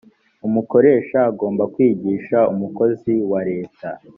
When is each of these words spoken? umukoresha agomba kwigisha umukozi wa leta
umukoresha 0.47 1.17
agomba 1.29 1.63
kwigisha 1.73 2.37
umukozi 2.53 3.13
wa 3.31 3.41
leta 3.49 3.89